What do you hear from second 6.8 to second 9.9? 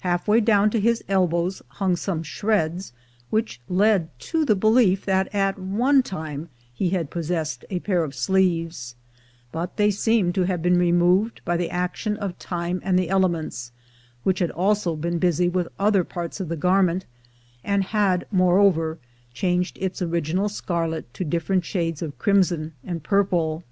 had possessed a pair of sleeves; but